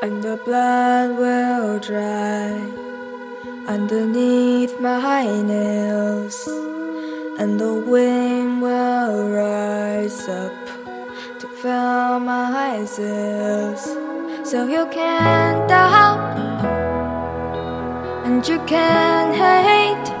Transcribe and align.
and 0.00 0.22
the 0.22 0.36
blood 0.44 1.18
will 1.18 1.80
dry 1.80 2.52
underneath 3.66 4.78
my 4.80 5.24
nails, 5.42 6.46
and 7.38 7.58
the 7.58 7.74
wind 7.74 8.62
will 8.62 9.28
rise 9.28 10.28
up 10.28 10.54
to 11.40 11.48
fill 11.48 12.20
my 12.20 12.84
sails. 12.84 13.82
So 14.48 14.68
you 14.68 14.86
can 14.92 15.66
doubt, 15.66 16.38
and 18.24 18.46
you 18.46 18.60
can 18.66 19.34
hate, 19.34 20.17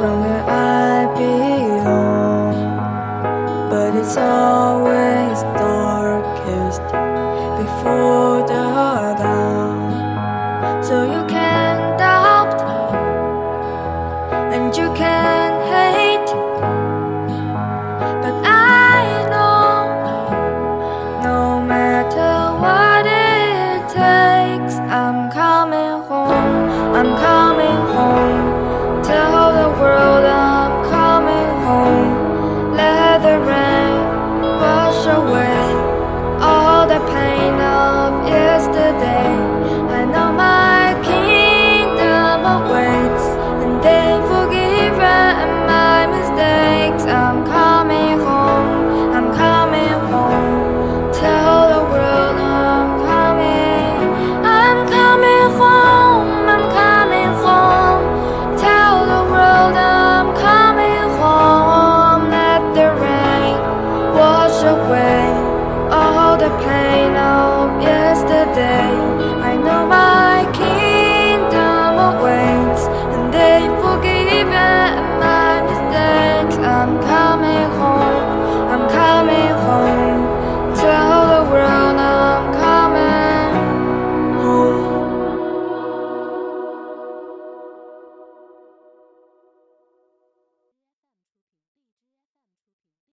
from 0.00 0.20
where 0.22 0.44
I 0.48 1.04
belong, 1.14 2.54
but 3.68 3.94
it's 3.94 4.16
always 4.16 5.42
darkest 5.60 6.80
before. 7.60 8.29